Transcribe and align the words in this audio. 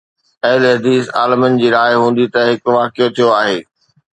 اهلحديث 0.47 1.09
عالمن 1.19 1.57
جي 1.61 1.69
راءِ 1.75 1.91
هوندي 2.05 2.25
ته 2.33 2.41
هڪ 2.51 2.61
واقعو 2.77 3.07
ٿيو 3.17 3.29
آهي. 3.43 3.57